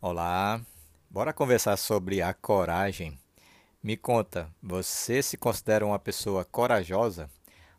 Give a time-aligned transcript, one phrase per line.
[0.00, 0.60] Olá,
[1.08, 3.16] bora conversar sobre a coragem.
[3.80, 7.30] Me conta, você se considera uma pessoa corajosa?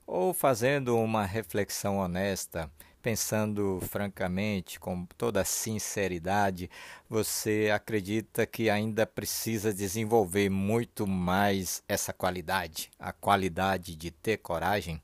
[0.08, 2.72] Ou fazendo uma reflexão honesta,
[3.02, 6.70] pensando francamente, com toda sinceridade,
[7.10, 15.02] você acredita que ainda precisa desenvolver muito mais essa qualidade, a qualidade de ter coragem?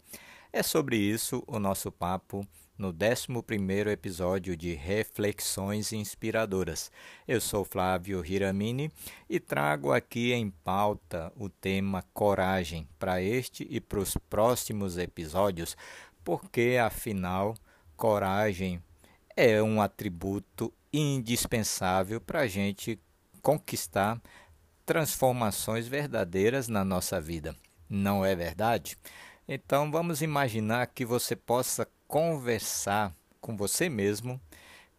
[0.54, 2.48] É sobre isso o nosso papo
[2.78, 6.92] no 11 episódio de Reflexões Inspiradoras.
[7.28, 8.92] Eu sou Flávio Hiramini
[9.28, 15.76] e trago aqui em pauta o tema coragem para este e para os próximos episódios,
[16.24, 17.56] porque afinal
[17.96, 18.80] coragem
[19.36, 23.00] é um atributo indispensável para a gente
[23.42, 24.22] conquistar
[24.86, 27.56] transformações verdadeiras na nossa vida.
[27.90, 28.98] Não é verdade?
[29.48, 34.40] Então vamos imaginar que você possa conversar com você mesmo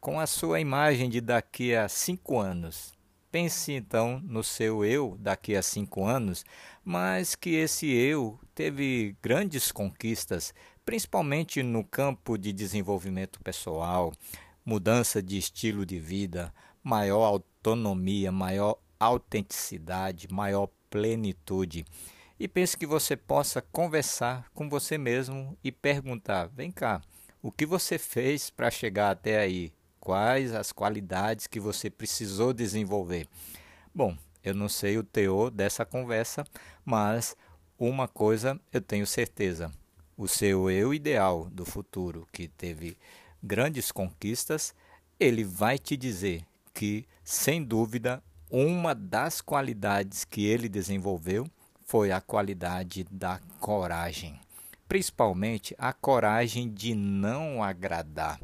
[0.00, 2.92] com a sua imagem de daqui a cinco anos.
[3.30, 6.44] Pense então no seu eu daqui a cinco anos,
[6.84, 14.12] mas que esse eu teve grandes conquistas, principalmente no campo de desenvolvimento pessoal,
[14.64, 21.84] mudança de estilo de vida, maior autonomia, maior autenticidade, maior plenitude.
[22.40, 27.02] E pense que você possa conversar com você mesmo e perguntar: vem cá,
[27.42, 29.72] o que você fez para chegar até aí?
[29.98, 33.26] Quais as qualidades que você precisou desenvolver?
[33.92, 36.44] Bom, eu não sei o teor dessa conversa,
[36.84, 37.36] mas
[37.76, 39.72] uma coisa eu tenho certeza:
[40.16, 42.96] o seu eu ideal do futuro, que teve
[43.42, 44.72] grandes conquistas,
[45.18, 51.50] ele vai te dizer que, sem dúvida, uma das qualidades que ele desenvolveu
[51.88, 54.38] foi a qualidade da coragem,
[54.86, 58.38] principalmente a coragem de não agradar.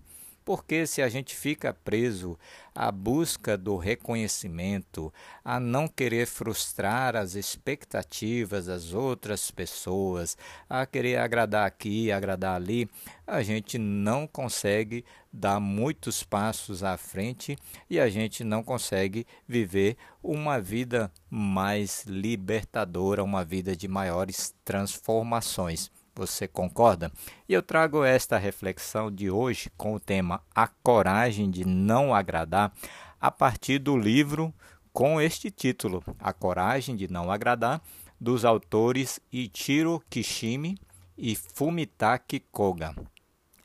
[0.44, 2.38] Porque se a gente fica preso
[2.74, 5.12] à busca do reconhecimento,
[5.44, 10.36] a não querer frustrar as expectativas das outras pessoas,
[10.68, 12.90] a querer agradar aqui, agradar ali,
[13.26, 17.56] a gente não consegue dar muitos passos à frente
[17.88, 25.90] e a gente não consegue viver uma vida mais libertadora, uma vida de maiores transformações.
[26.16, 27.10] Você concorda?
[27.48, 32.72] E eu trago esta reflexão de hoje com o tema A Coragem de Não Agradar,
[33.20, 34.54] a partir do livro
[34.92, 37.82] com este título, A Coragem de Não Agradar,
[38.20, 40.78] dos autores Ichiro Kishimi
[41.18, 42.94] e Fumitaki Koga.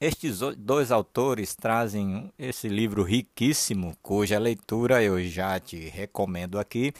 [0.01, 6.93] Estes dois autores trazem esse livro riquíssimo, cuja leitura eu já te recomendo aqui.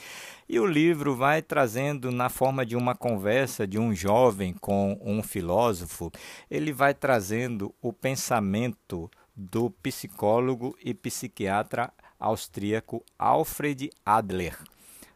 [0.49, 5.23] E o livro vai trazendo, na forma de uma conversa de um jovem com um
[5.23, 6.11] filósofo,
[6.51, 14.59] ele vai trazendo o pensamento do psicólogo e psiquiatra austríaco Alfred Adler.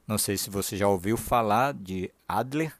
[0.07, 2.73] Não sei se você já ouviu falar de Adler.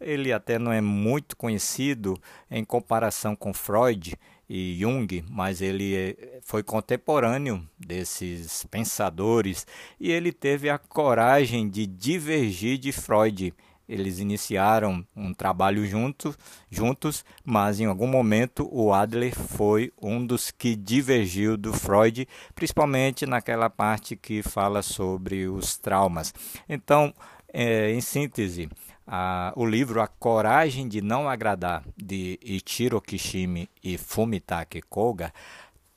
[0.00, 2.16] Ele até não é muito conhecido
[2.50, 4.16] em comparação com Freud
[4.48, 9.66] e Jung, mas ele eh, foi contemporâneo desses pensadores
[10.00, 13.52] e ele teve a coragem de divergir de Freud.
[13.86, 16.34] Eles iniciaram um trabalho junto,
[16.70, 23.24] juntos, mas em algum momento o Adler foi um dos que divergiu do Freud, principalmente
[23.24, 26.34] naquela parte que fala sobre os traumas.
[26.68, 27.14] Então,
[27.50, 28.68] é, em síntese,
[29.08, 35.32] a, o livro A Coragem de Não Agradar, de Ichiro Kishimi e Fumitake Koga,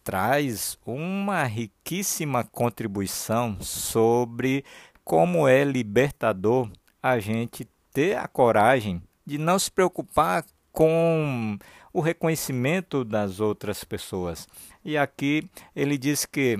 [0.01, 4.63] traz uma riquíssima contribuição sobre
[5.03, 6.69] como é libertador
[7.03, 11.57] a gente ter a coragem de não se preocupar com
[11.91, 14.47] o reconhecimento das outras pessoas.
[14.85, 16.57] E aqui ele diz que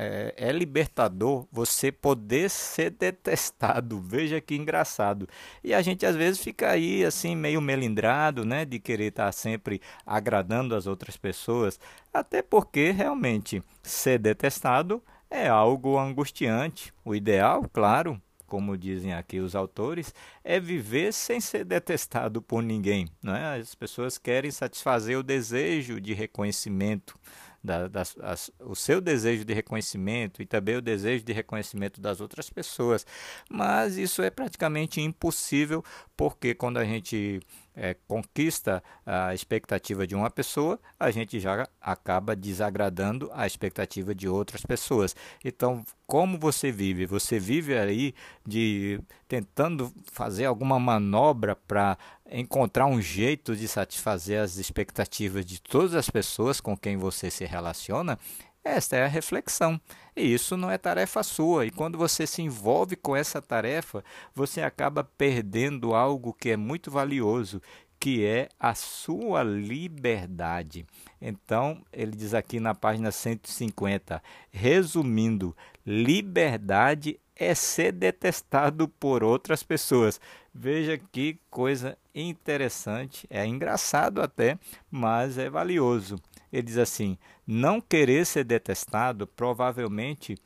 [0.00, 4.00] é, é, libertador você poder ser detestado.
[4.00, 5.28] Veja que engraçado.
[5.62, 9.82] E a gente às vezes fica aí assim meio melindrado, né, de querer estar sempre
[10.06, 11.80] agradando as outras pessoas,
[12.14, 16.94] até porque realmente ser detestado é algo angustiante.
[17.04, 23.08] O ideal, claro, como dizem aqui os autores, é viver sem ser detestado por ninguém.
[23.20, 23.58] Não é?
[23.58, 27.18] As pessoas querem satisfazer o desejo de reconhecimento
[27.62, 27.88] da,
[28.22, 33.06] as, o seu desejo de reconhecimento e também o desejo de reconhecimento das outras pessoas.
[33.50, 35.84] Mas isso é praticamente impossível,
[36.16, 37.40] porque quando a gente
[37.78, 44.28] é, conquista a expectativa de uma pessoa, a gente já acaba desagradando a expectativa de
[44.28, 45.14] outras pessoas.
[45.44, 47.06] Então, como você vive?
[47.06, 48.14] Você vive aí
[48.46, 51.96] de tentando fazer alguma manobra para
[52.30, 57.44] encontrar um jeito de satisfazer as expectativas de todas as pessoas com quem você se
[57.44, 58.18] relaciona?
[58.64, 59.80] Esta é a reflexão.
[60.14, 61.66] E isso não é tarefa sua.
[61.66, 66.90] E quando você se envolve com essa tarefa, você acaba perdendo algo que é muito
[66.90, 67.62] valioso,
[67.98, 70.86] que é a sua liberdade.
[71.20, 80.20] Então, ele diz aqui na página 150, resumindo, liberdade é ser detestado por outras pessoas.
[80.52, 84.58] Veja que coisa interessante, é engraçado até,
[84.90, 86.20] mas é valioso.
[86.52, 90.36] Ele diz assim: não querer ser detestado provavelmente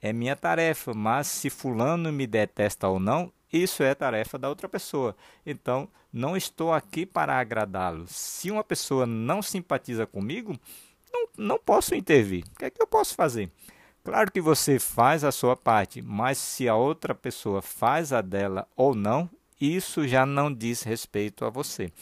[0.00, 4.68] é minha tarefa, mas se Fulano me detesta ou não, isso é tarefa da outra
[4.68, 5.16] pessoa.
[5.44, 8.04] Então, não estou aqui para agradá-lo.
[8.06, 10.58] Se uma pessoa não simpatiza comigo,
[11.12, 12.44] não, não posso intervir.
[12.44, 13.50] O que é que eu posso fazer?
[14.04, 18.66] Claro que você faz a sua parte, mas se a outra pessoa faz a dela
[18.76, 19.28] ou não,
[19.60, 21.92] isso já não diz respeito a você.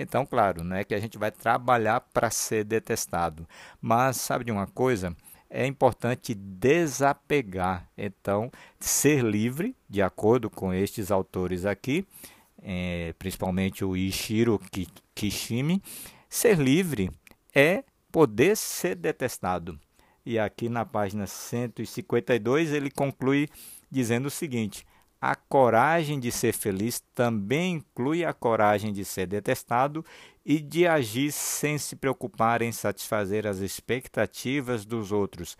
[0.00, 3.46] Então, claro, né, que a gente vai trabalhar para ser detestado.
[3.80, 5.14] Mas sabe de uma coisa?
[5.48, 7.86] É importante desapegar.
[7.98, 12.06] Então, ser livre, de acordo com estes autores aqui,
[12.62, 14.60] é, principalmente o Ishiro
[15.14, 15.82] Kishimi,
[16.28, 17.10] ser livre
[17.54, 19.78] é poder ser detestado.
[20.24, 23.48] E aqui na página 152 ele conclui
[23.90, 24.86] dizendo o seguinte:
[25.20, 30.04] a coragem de ser feliz também inclui a coragem de ser detestado
[30.44, 35.58] e de agir sem se preocupar em satisfazer as expectativas dos outros.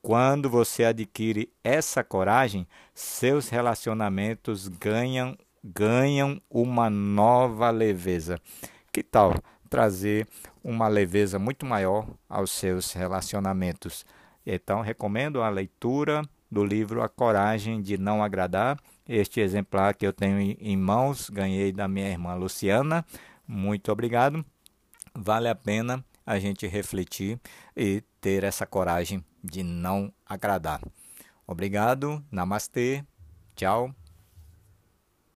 [0.00, 8.40] Quando você adquire essa coragem, seus relacionamentos ganham ganham uma nova leveza.
[8.90, 9.34] Que tal
[9.70, 10.26] trazer
[10.62, 14.04] uma leveza muito maior aos seus relacionamentos?
[14.44, 18.76] Então, recomendo a leitura do livro A Coragem de Não Agradar
[19.12, 23.04] este exemplar que eu tenho em mãos, ganhei da minha irmã Luciana.
[23.46, 24.44] Muito obrigado.
[25.14, 27.38] Vale a pena a gente refletir
[27.76, 30.80] e ter essa coragem de não agradar.
[31.46, 33.04] Obrigado, namastê,
[33.54, 33.94] tchau.